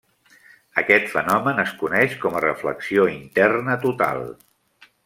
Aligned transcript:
Aquest 0.81 1.05
fenomen 1.17 1.61
es 1.65 1.75
coneix 1.83 2.17
com 2.25 2.39
a 2.39 2.43
reflexió 2.47 3.07
interna 3.21 3.79
total. 3.87 4.29